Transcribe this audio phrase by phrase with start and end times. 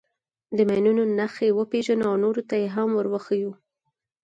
[0.57, 3.51] د ماینونو نښې وپېژنو او نورو ته یې هم ور وښیو.